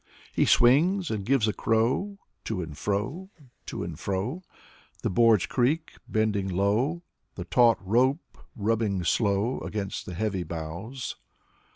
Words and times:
He 0.33 0.45
swings, 0.45 1.11
and 1.11 1.23
gives 1.27 1.47
a 1.47 1.53
crow. 1.53 2.17
To 2.45 2.63
and 2.63 2.75
fro 2.75 3.29
To 3.67 3.83
and 3.83 3.99
fro 3.99 4.41
The 5.03 5.11
boards 5.11 5.45
creak, 5.45 5.91
bending 6.07 6.47
low, 6.47 7.03
The 7.35 7.45
taut 7.45 7.77
rope 7.85 8.39
rubbing 8.55 9.03
slow 9.03 9.59
Against 9.59 10.07
the 10.07 10.15
heavy 10.15 10.41
boughs. 10.41 11.17